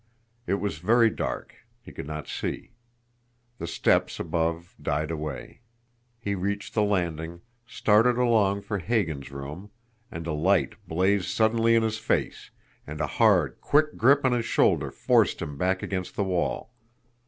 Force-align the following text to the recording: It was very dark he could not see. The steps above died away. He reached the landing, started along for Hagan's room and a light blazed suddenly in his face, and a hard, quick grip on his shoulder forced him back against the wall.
It 0.47 0.55
was 0.55 0.79
very 0.79 1.11
dark 1.11 1.53
he 1.79 1.91
could 1.91 2.07
not 2.07 2.27
see. 2.27 2.71
The 3.59 3.67
steps 3.67 4.19
above 4.19 4.73
died 4.81 5.11
away. 5.11 5.61
He 6.17 6.33
reached 6.33 6.73
the 6.73 6.81
landing, 6.81 7.41
started 7.67 8.17
along 8.17 8.61
for 8.63 8.79
Hagan's 8.79 9.29
room 9.29 9.69
and 10.09 10.25
a 10.25 10.33
light 10.33 10.73
blazed 10.87 11.27
suddenly 11.29 11.75
in 11.75 11.83
his 11.83 11.99
face, 11.99 12.49
and 12.87 12.99
a 12.99 13.05
hard, 13.05 13.61
quick 13.61 13.95
grip 13.95 14.25
on 14.25 14.31
his 14.31 14.45
shoulder 14.45 14.89
forced 14.89 15.39
him 15.39 15.55
back 15.55 15.83
against 15.83 16.15
the 16.15 16.23
wall. 16.23 16.73